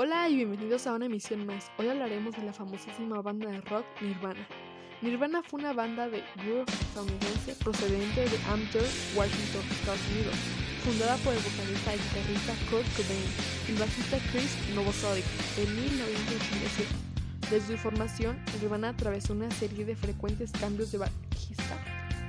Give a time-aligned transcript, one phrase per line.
[0.00, 1.72] Hola y bienvenidos a una emisión más.
[1.76, 4.46] Hoy hablaremos de la famosísima banda de rock Nirvana.
[5.02, 8.84] Nirvana fue una banda de groove estadounidense procedente de Amter,
[9.16, 10.36] Washington, Estados Unidos,
[10.84, 13.26] fundada por el vocalista y guitarrista Kurt Cobain
[13.66, 15.24] y el bajista Chris Novoselic
[15.56, 16.94] en 1987.
[17.50, 21.76] Desde su formación, Nirvana atravesó una serie de frecuentes cambios de bajista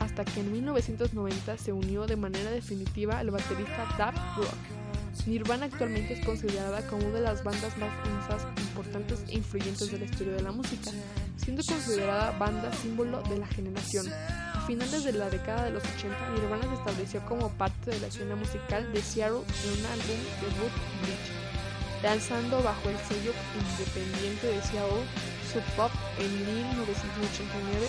[0.00, 4.81] hasta que en 1990 se unió de manera definitiva al baterista Dave Rock.
[5.26, 9.98] Nirvana actualmente es considerada como una de las bandas más famosas, importantes e influyentes de
[9.98, 10.90] la historia de la música,
[11.36, 14.06] siendo considerada banda símbolo de la generación.
[14.12, 18.08] A finales de la década de los 80, Nirvana se estableció como parte de la
[18.08, 20.72] escena musical de Seattle en un álbum debut
[21.02, 25.06] Bleach, lanzando bajo el sello independiente de Seattle
[25.52, 27.86] Sub Pop en 1989,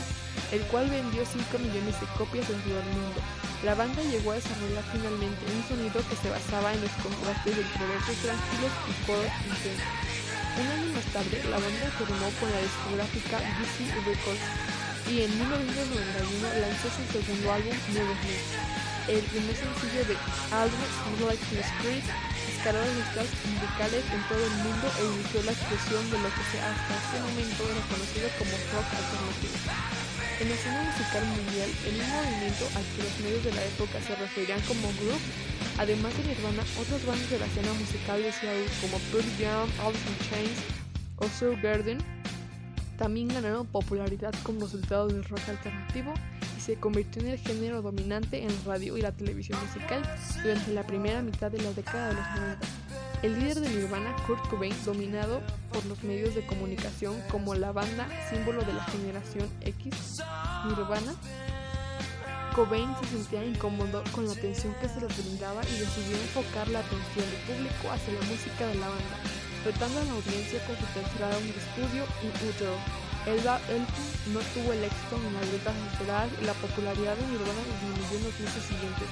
[0.52, 3.22] el cual vendió 5 millones de copias en todo el mundo.
[3.63, 7.88] La banda llegó a desarrollar finalmente un sonido que se basaba en los contrastes entre
[7.88, 9.88] versos tranquilos y coros intensos.
[10.59, 14.44] Un año más tarde, la banda firmó con la discográfica DC Records
[15.08, 18.20] y en 1991 lanzó su segundo álbum, Never
[19.08, 20.16] El primer sencillo de
[20.52, 22.08] álbum, Sound Like the Spirit,
[22.52, 26.92] escaló listas musicales en todo el mundo e inició la expresión de lo que hasta
[27.00, 30.03] ese momento era conocido como rock alternativo.
[30.39, 34.02] En la escena musical mundial, en un movimiento al que los medios de la época
[34.02, 35.22] se referían como group,
[35.78, 40.09] además de Nirvana, otras bandas de la escena musical de Seattle como Pearl Jam, Alice
[40.09, 40.84] in Chains
[41.23, 41.98] o Garden
[42.98, 46.14] también ganaron popularidad como resultado del rock alternativo
[46.58, 50.02] y se convirtió en el género dominante en radio y la televisión musical
[50.44, 52.83] durante la primera mitad de la década de los 90.
[53.24, 58.06] El líder de Nirvana, Kurt Cobain, dominado por los medios de comunicación como la banda
[58.30, 60.22] símbolo de la generación X,
[60.68, 61.16] Nirvana,
[62.54, 66.80] Cobain se sentía incómodo con la atención que se le brindaba y decidió enfocar la
[66.80, 69.18] atención del público hacia la música de la banda,
[69.64, 73.03] retando a la audiencia con su tercer álbum de estudio, In Utero.
[73.24, 73.88] El álbum
[74.36, 78.23] no tuvo el éxito en las letras esperadas y la popularidad de Nirvana disminuyó en
[78.28, 79.08] los meses siguientes.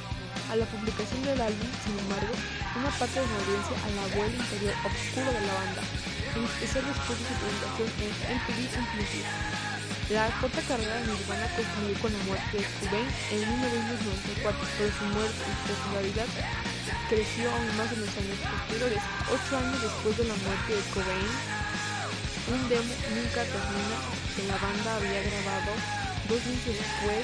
[0.51, 2.35] A la publicación del álbum, sin embargo,
[2.75, 5.83] una parte de la audiencia alabó el interior oscuro de la banda,
[6.35, 9.27] en especial después de su presentación en MTV Unplugged.
[10.11, 15.05] La corta carrera de Nirvana concluyó con la muerte de Cobain en 1994, pero su
[15.07, 16.29] muerte y popularidad
[17.07, 19.03] creció aún más en los años posteriores.
[19.31, 21.31] Ocho años después de la muerte de Cobain,
[22.51, 23.97] un demo nunca termina
[24.35, 25.71] que la banda había grabado
[26.27, 27.23] dos meses después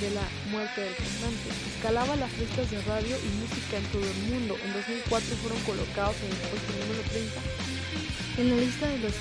[0.00, 1.50] de la muerte del cantante.
[1.74, 4.56] Escalaba las listas de radio y música en todo el mundo.
[4.62, 7.40] En 2004 fueron colocados en el puesto número 30
[8.38, 9.14] en la lista de los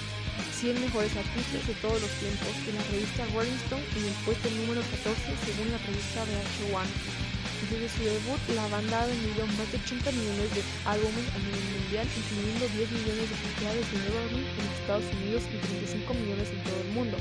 [0.62, 4.50] 100 mejores artistas de todos los tiempos de la revista Rolling Stone en el puesto
[4.50, 5.14] número 14
[5.46, 7.23] según la revista VH1.
[7.70, 11.64] Desde su debut, la banda ha vendido más de 80 millones de álbumes a nivel
[11.80, 16.64] mundial, incluyendo 10 millones de ejemplares de Nueva en Estados Unidos y 35 millones en
[16.64, 17.18] todo el mundo.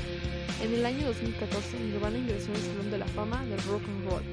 [0.61, 4.23] En el año 2014, Nirvana ingresó el Salón de la Fama del Rock and Roll.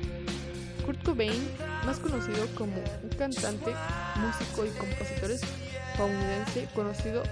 [0.84, 1.48] Kurt Cobain,
[1.86, 3.74] más conocido como un cantante,
[4.16, 7.22] músico y compositor estadounidense, conocido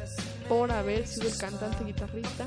[0.48, 2.46] por haber sido el cantante, guitarrista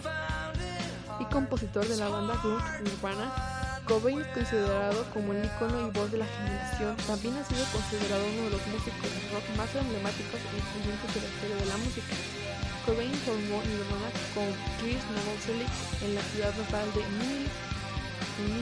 [1.20, 3.61] y compositor de la banda grunge Nirvana,
[3.92, 6.96] Cobain es considerado como el icono y voz de la generación.
[7.04, 11.20] También ha sido considerado uno de los músicos de rock más emblemáticos e influyentes de
[11.20, 12.16] la historia de la música.
[12.88, 14.48] Cobain formó Nirvana con
[14.80, 15.68] Chris Novoselic
[16.08, 17.20] en la ciudad natal de en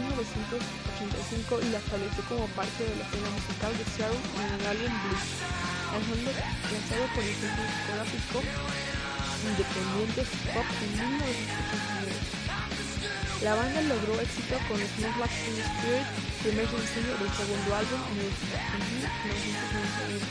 [0.01, 4.94] 1985 y la estableció como parte de la escena musical de Seattle en el álbum
[5.13, 5.29] Blues,
[5.94, 8.41] lanzado por el discográfico
[9.45, 10.25] independiente
[10.57, 12.49] Pop en 1989.
[13.39, 16.03] La banda logró éxito con Smells Like Teen Spirit,
[16.44, 20.27] primer sencillo del segundo álbum en 1991.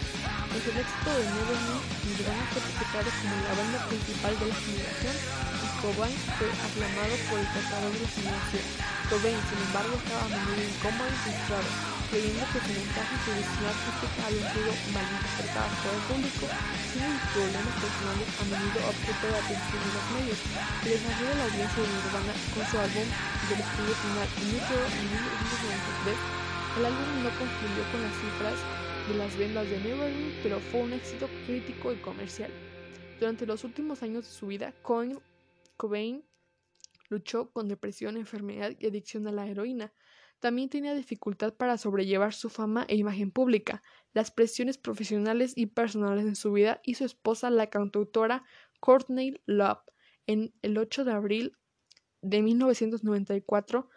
[0.52, 5.66] Tras el éxito de Nevermind, Nirvana fue como la banda principal de la generación y
[5.80, 8.60] Cobain fue aclamado por el tratador de la generación.
[9.08, 11.64] Cobain, sin embargo, estaba a menudo incómodo y frustrado,
[12.08, 16.44] creyendo que su mensaje y su decisión artística habían sido malinterpretadas por el público,
[16.88, 20.40] siendo problemas personales a menudo objeto de atención de los medios.
[20.84, 23.08] El desarrollo de la audiencia de Nirvana con su álbum
[23.48, 26.38] del estudio final Inútero en 1993,
[26.78, 28.58] el álbum no concluyó con las cifras
[29.08, 32.50] de las vendas de Nevermind, pero fue un éxito crítico y comercial.
[33.18, 36.24] Durante los últimos años de su vida, Cobain
[37.08, 39.92] luchó con depresión, enfermedad y adicción a la heroína.
[40.40, 43.82] También tenía dificultad para sobrellevar su fama e imagen pública,
[44.12, 48.44] las presiones profesionales y personales en su vida y su esposa, la cantautora
[48.80, 49.82] Courtney Love,
[50.26, 51.56] en el 8 de abril
[52.22, 53.88] de 1994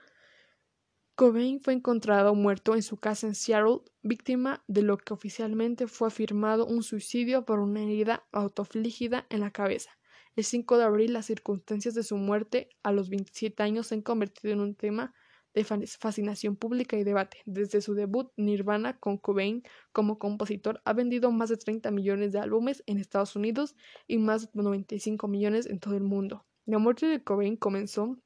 [1.22, 6.08] Cobain fue encontrado muerto en su casa en Seattle, víctima de lo que oficialmente fue
[6.08, 9.92] afirmado un suicidio por una herida autoafligida en la cabeza.
[10.36, 14.02] El 5 de abril, las circunstancias de su muerte a los 27 años se han
[14.02, 15.14] convertido en un tema
[15.54, 17.38] de fascinación pública y debate.
[17.46, 22.40] Desde su debut, Nirvana con Cobain como compositor ha vendido más de 30 millones de
[22.40, 23.76] álbumes en Estados Unidos
[24.08, 26.46] y más de 95 millones en todo el mundo.
[26.66, 28.18] La muerte de Cobain comenzó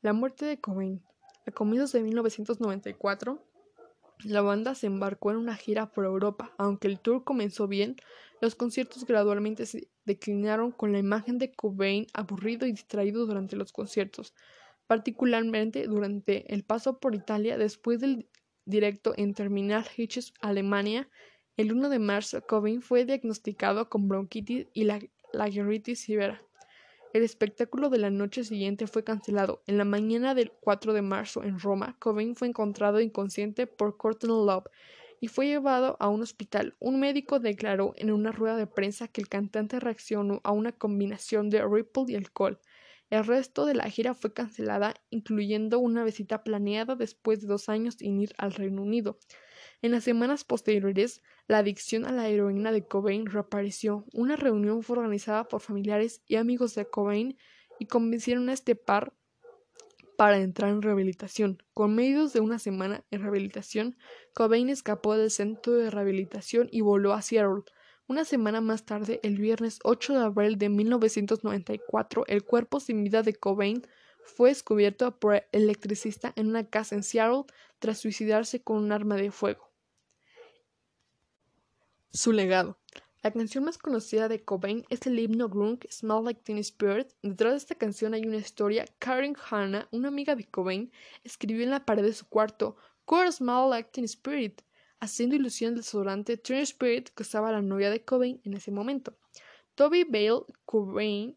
[0.00, 1.02] la muerte de Cobain.
[1.46, 3.42] A comienzos de 1994,
[4.24, 6.54] la banda se embarcó en una gira por Europa.
[6.58, 7.96] Aunque el tour comenzó bien,
[8.40, 13.72] los conciertos gradualmente se declinaron con la imagen de Cobain aburrido y distraído durante los
[13.72, 14.34] conciertos,
[14.86, 18.28] particularmente durante el paso por Italia después del
[18.64, 21.08] directo en Terminal Hitches, Alemania.
[21.56, 25.00] El 1 de marzo, Cobain fue diagnosticado con bronquitis y la,
[25.32, 25.50] la
[25.94, 26.42] severa.
[27.12, 29.62] El espectáculo de la noche siguiente fue cancelado.
[29.68, 34.30] En la mañana del 4 de marzo, en Roma, Cobain fue encontrado inconsciente por Courtney
[34.30, 34.66] Love
[35.20, 36.74] y fue llevado a un hospital.
[36.80, 41.50] Un médico declaró en una rueda de prensa que el cantante reaccionó a una combinación
[41.50, 42.58] de Ripple y alcohol.
[43.10, 47.96] El resto de la gira fue cancelada, incluyendo una visita planeada después de dos años
[47.98, 49.18] sin ir al Reino Unido.
[49.82, 54.06] En las semanas posteriores, la adicción a la heroína de Cobain reapareció.
[54.12, 57.36] Una reunión fue organizada por familiares y amigos de Cobain
[57.78, 59.12] y convencieron a este par
[60.16, 61.62] para entrar en rehabilitación.
[61.72, 63.96] Con medios de una semana en rehabilitación,
[64.32, 67.64] Cobain escapó del centro de rehabilitación y voló a Seattle.
[68.06, 73.22] Una semana más tarde, el viernes 8 de abril de 1994, el cuerpo sin vida
[73.22, 73.82] de Cobain
[74.22, 77.44] fue descubierto por el electricista en una casa en Seattle
[77.78, 79.70] tras suicidarse con un arma de fuego.
[82.12, 82.78] Su legado.
[83.22, 87.08] La canción más conocida de Cobain es el himno grunge Smell Like Teen Spirit.
[87.22, 88.84] Detrás de esta canción hay una historia.
[88.98, 90.92] Karen Hanna, una amiga de Cobain,
[91.22, 92.76] escribió en la pared de su cuarto
[93.06, 94.60] Core Smell Like Teen Spirit,
[95.04, 99.16] haciendo ilusión del desodorante Teen Spirit que usaba la novia de Cobain en ese momento.
[99.74, 101.36] Toby Bale Cobain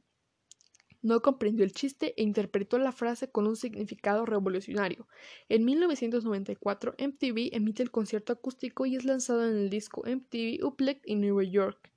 [1.01, 5.07] no comprendió el chiste e interpretó la frase con un significado revolucionario.
[5.47, 11.01] En 1994, MTV emite el concierto acústico y es lanzado en el disco MTV Unplugged
[11.05, 11.91] en Nueva York,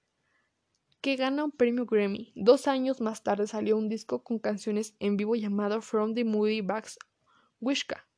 [1.00, 2.32] que gana un premio Grammy.
[2.36, 6.60] Dos años más tarde salió un disco con canciones en vivo llamado From the Moody
[6.60, 6.98] Bags
[7.60, 8.09] Wishka.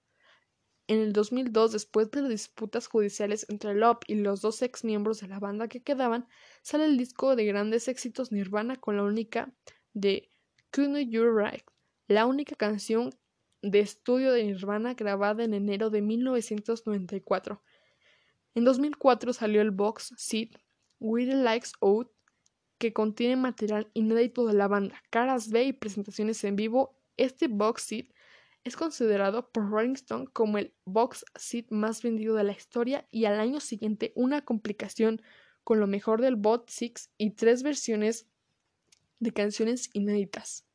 [0.88, 5.29] En el 2002, después de disputas judiciales entre Love y los dos ex miembros de
[5.29, 6.26] la banda que quedaban,
[6.62, 9.55] sale el disco de grandes éxitos Nirvana con la única
[9.94, 10.31] de
[10.73, 11.62] Couldn't You Right,
[12.08, 13.11] la única canción
[13.62, 17.62] de estudio de Nirvana grabada en enero de 1994.
[18.55, 20.58] En 2004 salió el box set
[20.99, 22.11] the Likes Out,
[22.79, 26.99] que contiene material inédito de la banda, caras B y presentaciones en vivo.
[27.17, 28.14] Este box set
[28.64, 33.25] es considerado por Rolling Stone como el box set más vendido de la historia y
[33.25, 35.20] al año siguiente una complicación
[35.64, 38.26] con lo mejor del box 6 y tres versiones
[39.19, 40.67] de canciones inéditas.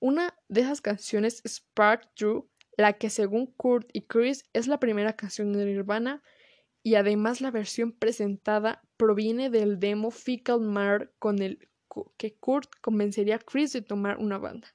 [0.00, 2.44] Una de esas canciones es Spark True,
[2.76, 6.22] la que según Kurt y Chris es la primera canción de Nirvana
[6.82, 11.68] y además la versión presentada proviene del demo Fecal Matter con el
[12.16, 14.74] que Kurt convencería a Chris de tomar una banda.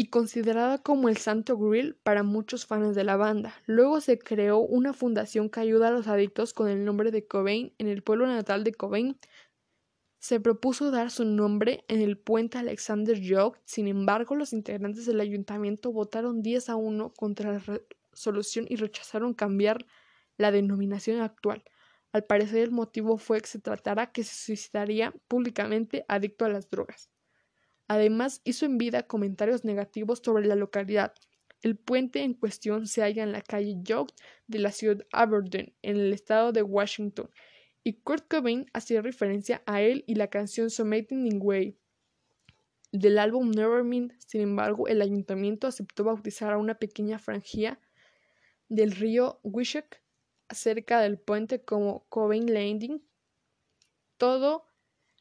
[0.00, 3.54] Y considerada como el santo grill para muchos fans de la banda.
[3.66, 7.74] Luego se creó una fundación que ayuda a los adictos con el nombre de Cobain
[7.76, 9.18] en el pueblo natal de Cobain,
[10.18, 15.20] se propuso dar su nombre en el puente Alexander Jock, sin embargo, los integrantes del
[15.20, 17.80] ayuntamiento votaron 10 a 1 contra la
[18.10, 19.84] resolución y rechazaron cambiar
[20.38, 21.62] la denominación actual.
[22.12, 26.70] Al parecer el motivo fue que se tratara que se suicidaría públicamente adicto a las
[26.70, 27.10] drogas.
[27.90, 31.12] Además, hizo en vida comentarios negativos sobre la localidad.
[31.60, 34.12] El puente en cuestión se halla en la calle Jock
[34.46, 37.28] de la ciudad de Aberdeen, en el estado de Washington,
[37.82, 41.76] y Kurt Cobain hacía referencia a él y la canción Something Way
[42.92, 44.12] del álbum Nevermind.
[44.24, 47.80] Sin embargo, el ayuntamiento aceptó bautizar a una pequeña franja
[48.68, 50.00] del río Wishek
[50.48, 53.02] cerca del puente como Cobain Landing.
[54.16, 54.68] Todo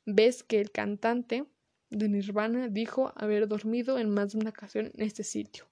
[0.05, 1.47] ves que el cantante
[1.89, 5.65] de Nirvana dijo haber dormido en más de una ocasión en este sitio,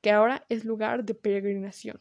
[0.00, 1.98] que ahora es lugar de peregrinación.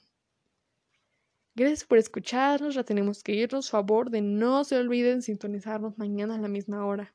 [1.55, 3.69] Gracias por escucharnos, ya tenemos que irnos.
[3.69, 7.13] Favor de no se olviden sintonizarnos mañana a la misma hora.